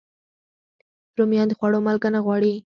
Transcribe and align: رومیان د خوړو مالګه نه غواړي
رومیان 1.17 1.47
د 1.49 1.53
خوړو 1.59 1.79
مالګه 1.85 2.09
نه 2.15 2.19
غواړي 2.25 2.53